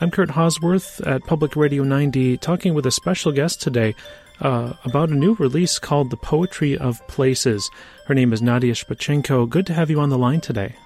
[0.00, 3.96] I'm Kurt Hosworth at Public Radio 90, talking with a special guest today
[4.40, 7.68] uh, about a new release called The Poetry of Places.
[8.06, 9.48] Her name is Nadia Shpachenko.
[9.48, 10.76] Good to have you on the line today.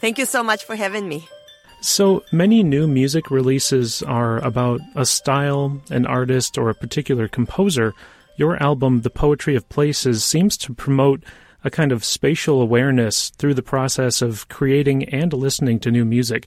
[0.00, 1.26] Thank you so much for having me.
[1.80, 7.92] So many new music releases are about a style, an artist, or a particular composer.
[8.36, 11.24] Your album, The Poetry of Places, seems to promote
[11.64, 16.46] a kind of spatial awareness through the process of creating and listening to new music.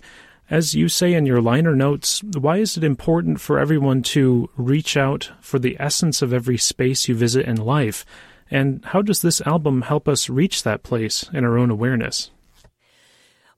[0.50, 4.96] As you say in your liner notes, why is it important for everyone to reach
[4.96, 8.05] out for the essence of every space you visit in life?
[8.50, 12.32] And how does this album help us reach that place in our own awareness?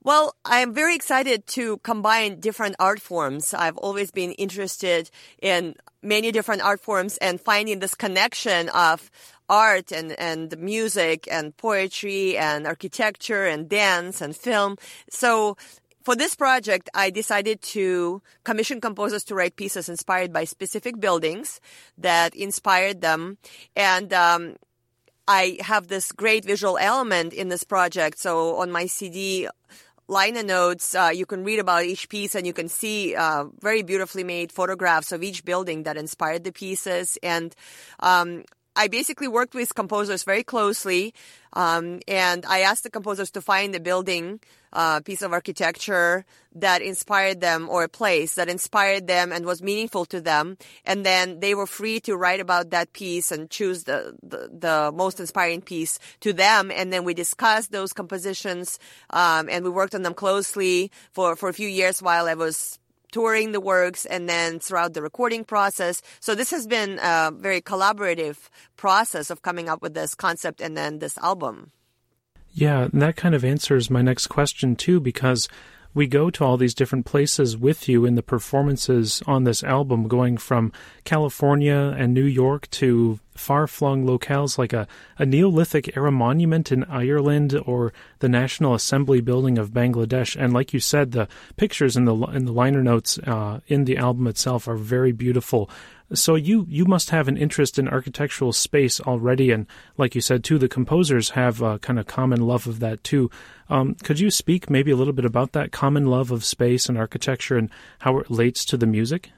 [0.01, 3.53] Well, I'm very excited to combine different art forms.
[3.53, 5.11] I've always been interested
[5.43, 9.11] in many different art forms and finding this connection of
[9.47, 14.77] art and, and music and poetry and architecture and dance and film.
[15.11, 15.55] So
[16.03, 21.59] for this project, I decided to commission composers to write pieces inspired by specific buildings
[21.97, 23.37] that inspired them.
[23.75, 24.55] And, um,
[25.27, 28.17] I have this great visual element in this project.
[28.17, 29.47] So on my CD,
[30.07, 33.83] liner notes, uh, you can read about each piece and you can see uh, very
[33.83, 37.19] beautifully made photographs of each building that inspired the pieces.
[37.21, 37.55] And
[37.99, 38.43] um,
[38.79, 41.13] I basically worked with composers very closely,
[41.51, 44.39] um, and I asked the composers to find a building,
[44.71, 46.23] uh, piece of architecture
[46.55, 51.05] that inspired them, or a place that inspired them and was meaningful to them, and
[51.05, 55.19] then they were free to write about that piece and choose the the, the most
[55.19, 60.03] inspiring piece to them, and then we discussed those compositions, um, and we worked on
[60.03, 62.79] them closely for for a few years while I was
[63.11, 66.01] touring the works and then throughout the recording process.
[66.19, 70.77] So this has been a very collaborative process of coming up with this concept and
[70.77, 71.71] then this album.
[72.51, 75.47] Yeah, that kind of answers my next question too, because
[75.93, 80.07] we go to all these different places with you in the performances on this album,
[80.07, 80.71] going from
[81.03, 86.83] California and New York to far flung locales like a, a Neolithic era monument in
[86.83, 90.35] Ireland or the National Assembly building of Bangladesh.
[90.39, 93.97] And like you said, the pictures in the in the liner notes uh, in the
[93.97, 95.69] album itself are very beautiful.
[96.13, 99.67] So you you must have an interest in architectural space already, and
[99.97, 103.29] like you said too, the composers have a kind of common love of that too.
[103.69, 106.97] Um, could you speak maybe a little bit about that common love of space and
[106.97, 109.31] architecture and how it relates to the music?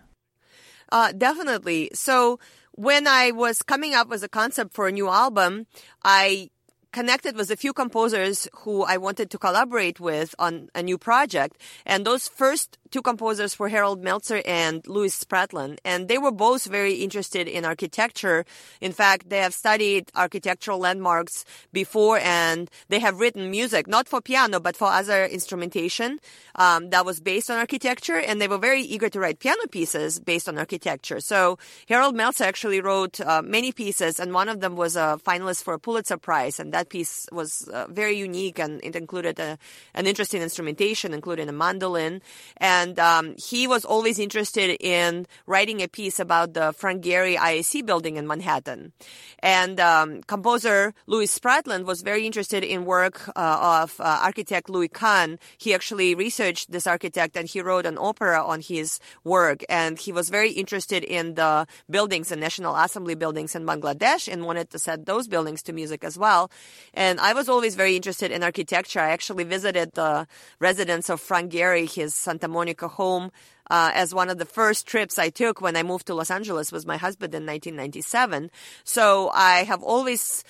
[0.92, 1.90] Uh, definitely.
[1.94, 2.40] So
[2.74, 5.68] when I was coming up with a concept for a new album,
[6.04, 6.50] I
[6.92, 11.58] connected with a few composers who I wanted to collaborate with on a new project.
[11.86, 15.78] And those first two composers were Harold Meltzer and Lewis Spratlan.
[15.86, 18.46] And they were both very interested in architecture.
[18.82, 24.20] In fact, they have studied architectural landmarks before and they have written music, not for
[24.22, 26.20] piano, but for other instrumentation
[26.56, 28.18] um, that was based on architecture.
[28.18, 31.22] And they were very eager to write piano pieces based on architecture.
[31.22, 35.64] So Harold Meltzer actually wrote uh, many pieces and one of them was a finalist
[35.64, 36.60] for a Pulitzer Prize.
[36.60, 39.58] And that that piece was uh, very unique and it included a,
[39.94, 42.22] an interesting instrumentation, including a mandolin.
[42.58, 47.86] And um, he was always interested in writing a piece about the Frank Gehry IAC
[47.86, 48.94] building in Manhattan.
[49.40, 54.90] And um, composer Lewis Spratlan was very interested in work uh, of uh, architect Louis
[54.90, 55.38] Kahn.
[55.58, 59.64] He actually researched this architect and he wrote an opera on his work.
[59.70, 64.46] And he was very interested in the buildings, the National Assembly buildings in Bangladesh, and
[64.46, 66.50] wanted to set those buildings to music as well.
[66.94, 69.00] And I was always very interested in architecture.
[69.00, 70.28] I actually visited the
[70.60, 73.32] residence of Frank Gehry, his Santa Monica home,
[73.70, 76.72] uh, as one of the first trips I took when I moved to Los Angeles
[76.72, 78.52] with my husband in 1997.
[78.84, 80.44] So I have always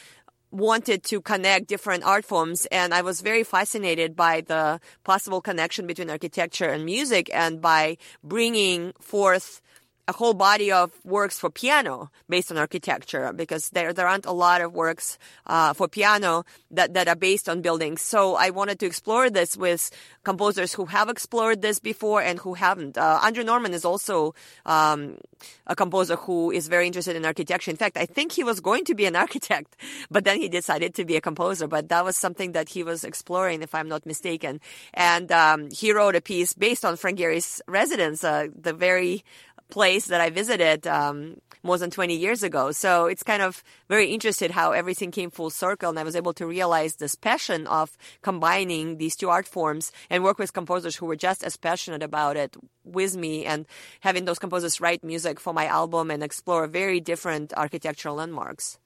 [0.52, 5.88] wanted to connect different art forms and I was very fascinated by the possible connection
[5.88, 9.62] between architecture and music and by bringing forth
[10.12, 14.36] a whole body of works for piano based on architecture because there there aren't a
[14.46, 15.18] lot of works
[15.48, 18.02] uh, for piano that, that are based on buildings.
[18.02, 19.90] So I wanted to explore this with
[20.24, 22.98] composers who have explored this before and who haven't.
[22.98, 24.36] Uh, Andrew Norman is also
[24.66, 25.18] um,
[25.66, 27.72] a composer who is very interested in architecture.
[27.72, 29.76] In fact, I think he was going to be an architect,
[30.10, 31.68] but then he decided to be a composer.
[31.68, 34.60] But that was something that he was exploring, if I'm not mistaken.
[34.94, 39.24] And um, he wrote a piece based on Frank Gehry's residence, uh, the very
[39.72, 42.72] place that I visited um, more than 20 years ago.
[42.72, 46.34] So it's kind of very interesting how everything came full circle and I was able
[46.34, 51.06] to realize this passion of combining these two art forms and work with composers who
[51.06, 53.66] were just as passionate about it with me and
[54.02, 58.81] having those composers write music for my album and explore very different architectural landmarks.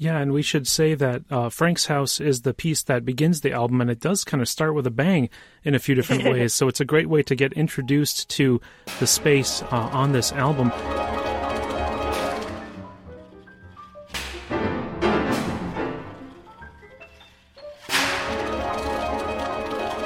[0.00, 3.52] Yeah, and we should say that uh, Frank's House is the piece that begins the
[3.52, 5.28] album, and it does kind of start with a bang
[5.62, 6.54] in a few different ways.
[6.54, 8.62] So it's a great way to get introduced to
[8.98, 10.72] the space uh, on this album.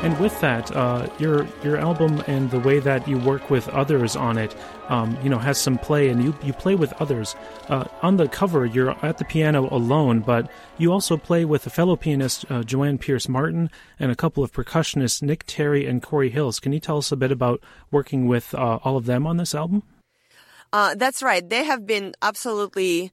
[0.05, 4.15] And with that, uh, your your album and the way that you work with others
[4.15, 4.55] on it,
[4.91, 7.35] um, you know, has some play, and you you play with others.
[7.71, 11.71] Uh, on the cover, you're at the piano alone, but you also play with a
[11.71, 16.29] fellow pianist, uh, Joanne Pierce Martin, and a couple of percussionists, Nick Terry and Cory
[16.29, 16.61] Hills.
[16.61, 19.55] Can you tell us a bit about working with uh, all of them on this
[19.55, 19.85] album?
[20.71, 21.49] Uh, that's right.
[21.49, 23.11] They have been absolutely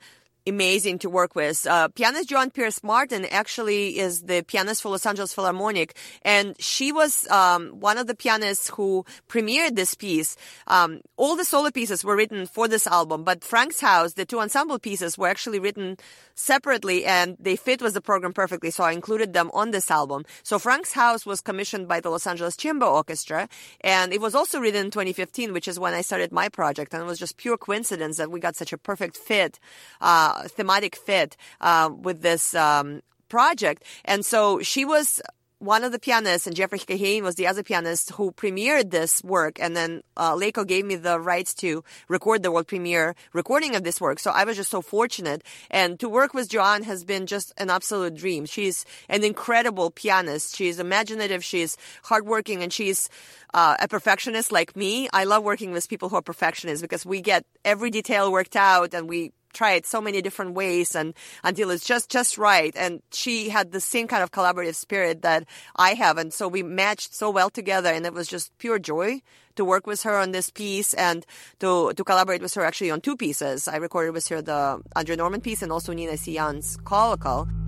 [0.47, 1.67] amazing to work with.
[1.67, 6.91] Uh, pianist Joan Pierce Martin actually is the pianist for Los Angeles Philharmonic, and she
[6.91, 10.35] was um, one of the pianists who premiered this piece.
[10.67, 14.39] Um, all the solo pieces were written for this album, but Frank's House, the two
[14.39, 15.97] ensemble pieces, were actually written
[16.33, 18.71] separately, and they fit with the program perfectly.
[18.71, 20.25] So I included them on this album.
[20.43, 23.47] So Frank's House was commissioned by the Los Angeles Chamber Orchestra,
[23.81, 27.03] and it was also written in 2015, which is when I started my project, and
[27.03, 29.59] it was just pure coincidence that we got such a perfect fit.
[29.99, 33.83] Uh, thematic fit uh, with this um, project.
[34.05, 35.21] And so she was
[35.61, 39.59] one of the pianists, and Jeffrey Kahane was the other pianist who premiered this work.
[39.59, 43.83] And then uh, LACO gave me the rights to record the world premiere recording of
[43.83, 44.17] this work.
[44.17, 45.43] So I was just so fortunate.
[45.69, 48.47] And to work with Joanne has been just an absolute dream.
[48.47, 50.55] She's an incredible pianist.
[50.55, 51.43] She's imaginative.
[51.43, 53.07] She's hardworking, and she's
[53.53, 55.09] uh, a perfectionist like me.
[55.13, 58.95] I love working with people who are perfectionists because we get every detail worked out,
[58.95, 61.13] and we try it so many different ways and
[61.43, 62.73] until it's just just right.
[62.75, 65.45] And she had the same kind of collaborative spirit that
[65.75, 66.17] i have.
[66.17, 67.89] And so we matched so well together.
[67.89, 69.21] And it was just pure joy
[69.55, 71.25] to work with her on this piece and
[71.59, 73.67] to to collaborate with her actually on two pieces.
[73.67, 76.33] I recorded with her the andrew norman piece and also Nina C.
[76.33, 77.60] Young's Kolokol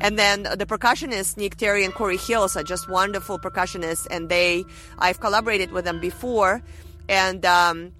[0.00, 4.64] And then the percussionists, Nick Terry and Cory Hills, are just wonderful percussionists, and they,
[4.98, 6.62] I've collaborated with them before,
[7.08, 7.92] and um,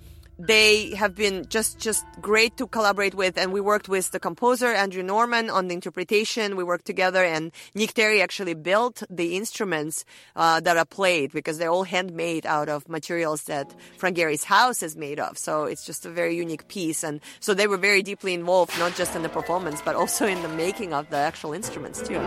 [0.47, 3.37] they have been just just great to collaborate with.
[3.37, 6.57] And we worked with the composer andrew norman on the interpretation.
[6.57, 10.05] We worked together and nick terry actually built the instruments
[10.37, 14.83] uh, that are played because they're all handmade out of materials that frank gehry's house
[14.83, 15.37] is made of.
[15.37, 17.05] So it's just a very unique piece.
[17.05, 20.41] And so they were very deeply involved not just in the performance but also in
[20.43, 22.19] the making of the actual instruments too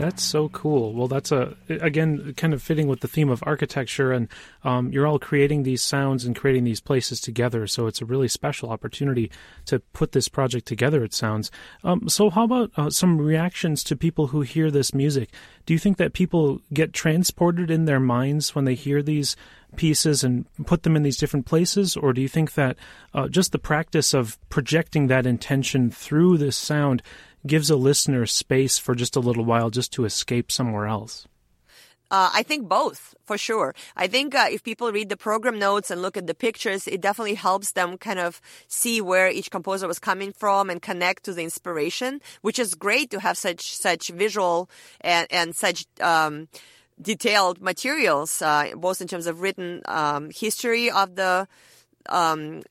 [0.00, 0.94] That's so cool.
[0.94, 4.28] Well, that's a again kind of fitting with the theme of architecture, and
[4.64, 7.66] um, you're all creating these sounds and creating these places together.
[7.66, 9.30] So it's a really special opportunity
[9.66, 11.04] to put this project together.
[11.04, 11.50] It sounds.
[11.84, 15.34] Um, so how about uh, some reactions to people who hear this music?
[15.66, 19.36] Do you think that people get transported in their minds when they hear these
[19.76, 22.76] pieces and put them in these different places, or do you think that
[23.14, 27.02] uh, just the practice of projecting that intention through this sound
[27.46, 31.26] gives a listener space for just a little while just to escape somewhere else?
[32.10, 33.72] Uh, I think both, for sure.
[33.96, 37.00] I think uh, if people read the program notes and look at the pictures, it
[37.00, 41.32] definitely helps them kind of see where each composer was coming from and connect to
[41.32, 44.68] the inspiration, which is great to have such such visual
[45.02, 46.48] and, and such um,
[47.00, 51.46] detailed materials, uh, both in terms of written um, history of the
[52.08, 52.62] um,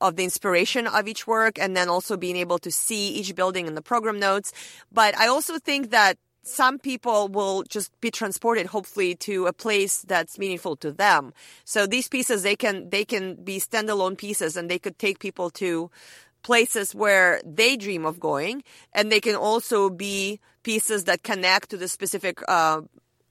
[0.00, 3.66] of the inspiration of each work and then also being able to see each building
[3.66, 4.52] in the program notes.
[4.92, 10.02] But I also think that some people will just be transported hopefully to a place
[10.02, 11.32] that's meaningful to them.
[11.64, 15.50] So these pieces they can they can be standalone pieces and they could take people
[15.50, 15.90] to
[16.42, 18.62] places where they dream of going
[18.92, 22.82] and they can also be pieces that connect to the specific uh,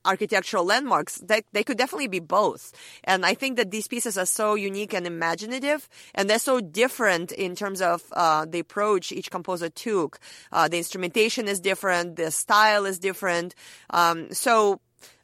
[0.06, 2.72] architectural landmarks, they, they could definitely be both.
[3.04, 7.32] And I think that these pieces are so unique and imaginative, and they're so different
[7.32, 10.20] in terms of uh, the approach each composer took.
[10.52, 13.56] Uh, the instrumentation is different, the style is different.
[13.90, 14.80] Um, so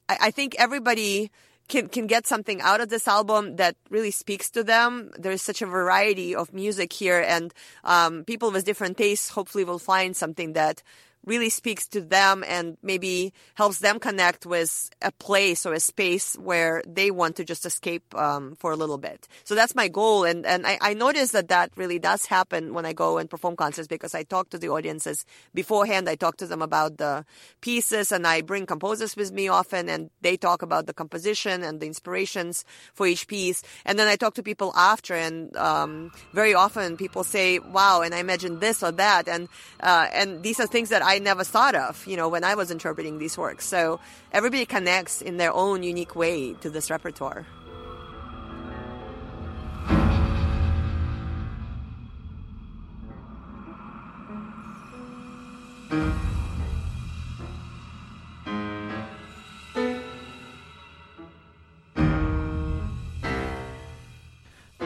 [0.09, 1.31] I, I think everybody
[1.71, 5.11] can can get something out of this album that really speaks to them.
[5.17, 9.63] There is such a variety of music here, and um, people with different tastes hopefully
[9.63, 10.83] will find something that
[11.25, 16.35] really speaks to them and maybe helps them connect with a place or a space
[16.35, 19.27] where they want to just escape um, for a little bit.
[19.43, 22.85] So that's my goal, and and I, I notice that that really does happen when
[22.85, 26.09] I go and perform concerts because I talk to the audiences beforehand.
[26.09, 27.25] I talk to them about the
[27.61, 31.79] pieces, and I bring composers with me often, and they talk about the composition and
[31.79, 36.53] the inspirations for each piece, and then I talk to people after, and um, very
[36.53, 39.47] often people say, "Wow," and I imagine this or that, and
[39.81, 42.71] uh, and these are things that I never thought of, you know, when I was
[42.71, 43.65] interpreting these works.
[43.65, 43.99] So
[44.31, 47.45] everybody connects in their own unique way to this repertoire.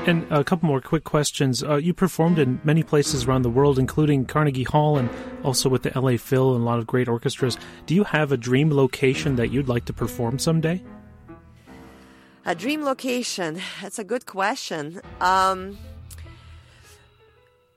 [0.08, 1.64] And a couple more quick questions.
[1.64, 5.10] Uh, you performed in many places around the world, including Carnegie Hall and
[5.44, 7.58] also with the LA Phil and a lot of great orchestras.
[7.88, 10.84] Do you have a dream location that you'd like to perform someday?
[12.46, 13.60] A dream location?
[13.82, 15.02] That's a good question.
[15.20, 15.76] Um,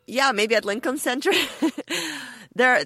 [0.07, 1.33] yeah, maybe at Lincoln Center.
[2.59, 2.85] there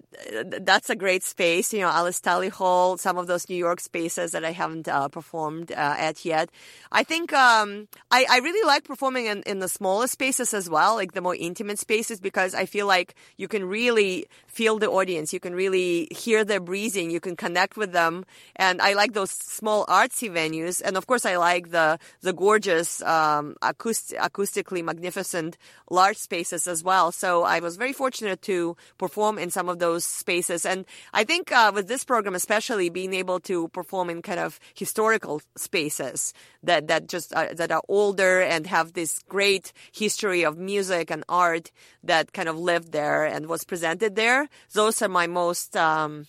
[0.61, 4.33] that's a great space you know alice tully hall some of those new york spaces
[4.33, 6.50] that i haven't uh, performed uh, at yet.
[6.91, 10.95] I think um, I, I, really like performing in, in the smaller spaces as well
[10.97, 15.33] like the more intimate spaces because i feel like you can really feel the audience.
[15.33, 17.11] You can really hear their breathing.
[17.11, 18.25] You can connect with them.
[18.57, 20.83] And i like those small artsy venues.
[20.85, 25.57] And of course i like the the gorgeous um, acoustic, acoustically magnificent
[25.91, 27.11] large spaces as well.
[27.12, 30.66] So i was very fortunate to perform in some some of those spaces.
[30.66, 34.59] And I think uh, with this program, especially being able to perform in kind of
[34.75, 40.59] historical spaces that that just uh, that are older and have this great history of
[40.59, 41.71] music and art
[42.02, 44.49] that kind of lived there and was presented there.
[44.73, 46.26] Those are my most um,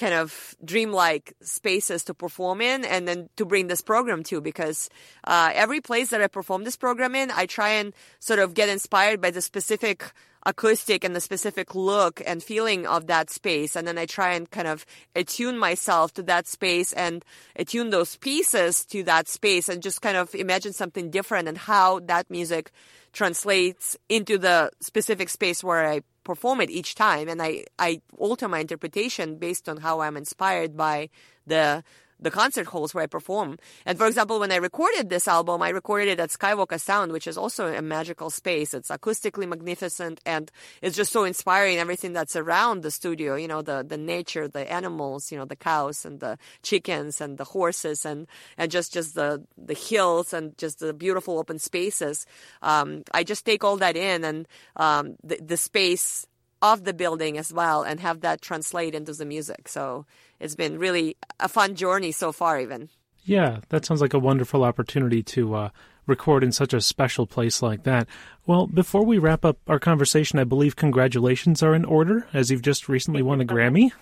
[0.00, 4.88] kind of dreamlike spaces to perform in and then to bring this program to because
[5.24, 8.70] uh, every place that I perform this program in, I try and sort of get
[8.70, 10.10] inspired by the specific
[10.46, 13.76] acoustic and the specific look and feeling of that space.
[13.76, 17.22] And then I try and kind of attune myself to that space and
[17.56, 22.00] attune those pieces to that space and just kind of imagine something different and how
[22.00, 22.72] that music
[23.12, 27.26] translates into the specific space where I perform it each time.
[27.28, 31.10] And I, I alter my interpretation based on how I'm inspired by
[31.44, 31.82] the
[32.20, 33.58] the concert halls where I perform.
[33.86, 37.26] And for example, when I recorded this album, I recorded it at Skywalker Sound, which
[37.26, 38.74] is also a magical space.
[38.74, 40.50] It's acoustically magnificent and
[40.82, 41.78] it's just so inspiring.
[41.78, 45.56] Everything that's around the studio, you know, the, the nature, the animals, you know, the
[45.56, 48.26] cows and the chickens and the horses and,
[48.58, 52.26] and just, just the, the hills and just the beautiful open spaces.
[52.62, 56.26] Um, I just take all that in and, um, the, the space
[56.62, 59.68] of the building as well and have that translate into the music.
[59.68, 60.06] So
[60.38, 62.88] it's been really a fun journey so far, even.
[63.24, 65.68] Yeah, that sounds like a wonderful opportunity to uh,
[66.06, 68.08] record in such a special place like that.
[68.46, 72.62] Well, before we wrap up our conversation, I believe congratulations are in order as you've
[72.62, 73.92] just recently won a Grammy.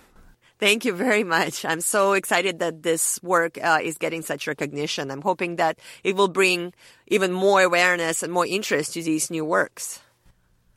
[0.57, 1.63] Thank you very much.
[1.63, 5.09] I'm so excited that this work uh, is getting such recognition.
[5.09, 6.73] I'm hoping that it will bring
[7.07, 10.01] even more awareness and more interest to these new works.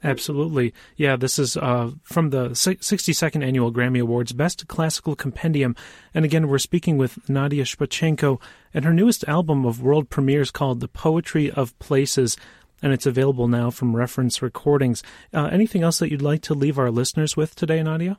[0.05, 0.75] Absolutely.
[0.97, 5.77] Yeah, this is uh, from the 62nd Annual Grammy Awards Best Classical Compendium.
[6.13, 8.41] And again, we're speaking with Nadia Shpachenko
[8.75, 12.37] and her newest album of world premieres called The Poetry of Places.
[12.83, 15.05] And it's available now from Reference Recordings.
[15.33, 18.19] Uh, anything else that you'd like to leave our listeners with today, Nadia?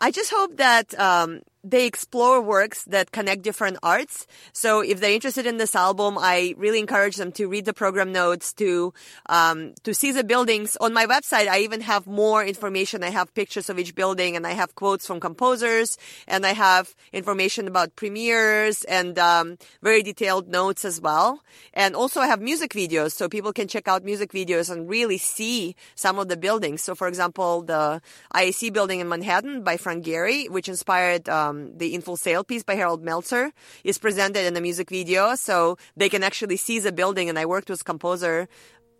[0.00, 4.26] I just hope that um, they explore works that connect different arts.
[4.52, 8.12] So if they're interested in this album, I really encourage them to read the program
[8.12, 8.94] notes, to
[9.26, 10.76] um, to see the buildings.
[10.80, 13.02] On my website, I even have more information.
[13.02, 16.94] I have pictures of each building, and I have quotes from composers, and I have
[17.12, 21.42] information about premieres and um, very detailed notes as well.
[21.74, 25.18] And also, I have music videos, so people can check out music videos and really
[25.18, 26.82] see some of the buildings.
[26.82, 28.00] So, for example, the
[28.32, 32.44] IAC building in Manhattan by Frank Gehry, which inspired um, um, the In Full Sail
[32.44, 33.52] piece by Harold Meltzer
[33.84, 37.28] is presented in the music video, so they can actually see the building.
[37.28, 38.48] And I worked with composer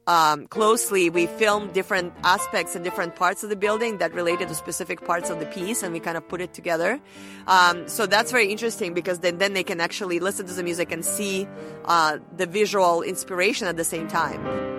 [0.07, 1.11] um, closely.
[1.11, 5.31] We filmed different aspects and different parts of the building that related to specific parts
[5.31, 7.01] of the piece, and we kind of put it together.
[7.47, 10.93] Um, so that's very interesting because then then they can actually listen to the music
[10.93, 11.49] and see
[11.85, 14.75] uh, the visual inspiration at the same time.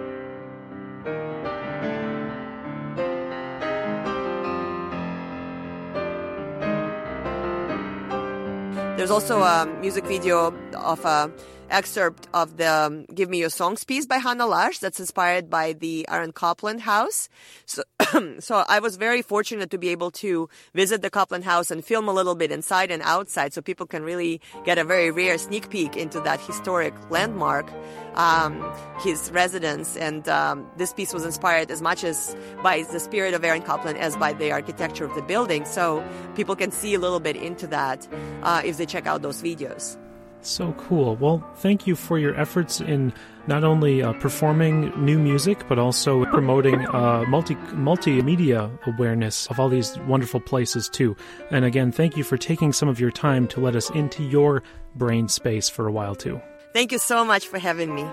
[8.98, 11.32] There's also a music video of a
[11.70, 15.74] excerpt of the um, Give Me Your Songs piece by Hannah Lash that's inspired by
[15.74, 17.30] the Aaron Copland house.
[17.66, 17.84] So,
[18.40, 22.08] so I was very fortunate to be able to visit the Copland house and film
[22.08, 25.70] a little bit inside and outside so people can really get a very rare sneak
[25.70, 27.72] peek into that historic landmark,
[28.16, 28.64] um,
[29.00, 29.98] his residence.
[29.98, 33.98] And um, this piece was inspired as much as by the spirit of Aaron Copland
[33.98, 35.66] as by the architecture of the building.
[35.66, 36.04] So
[36.36, 38.08] people can see a little bit into that
[38.44, 39.98] uh, if they check out those videos.
[40.42, 41.16] So cool.
[41.18, 43.12] Well, thank you for your efforts in
[43.48, 49.70] not only uh, performing new music, but also promoting uh, multi multimedia awareness of all
[49.70, 51.16] these wonderful places too.
[51.52, 54.64] And again, thank you for taking some of your time to let us into your
[54.96, 56.42] brain space for a while too.
[56.74, 58.04] Thank you so much for having me.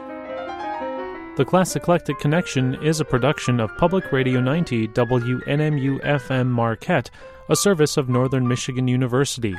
[1.36, 7.10] The Class Eclectic Connection is a production of Public Radio 90 WNMU FM Marquette,
[7.48, 9.56] a service of Northern Michigan University.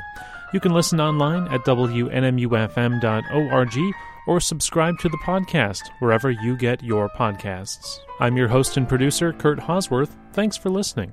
[0.52, 3.94] You can listen online at WNMUFM.org
[4.26, 7.98] or subscribe to the podcast wherever you get your podcasts.
[8.20, 10.16] I'm your host and producer, Kurt Hosworth.
[10.32, 11.12] Thanks for listening.